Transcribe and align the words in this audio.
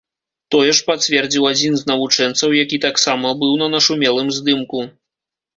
Тое 0.53 0.71
ж 0.77 0.85
пацвердзіў 0.87 1.43
адзін 1.51 1.77
з 1.81 1.85
навучэнцаў, 1.91 2.49
які 2.63 2.81
таксама 2.89 3.37
быў 3.45 3.53
на 3.63 3.67
нашумелым 3.77 4.27
здымку. 4.39 4.79